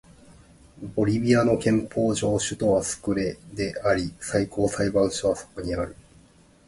[0.95, 5.95] ボリビアの憲法上の首都はスクレであり最高裁判所はそこにある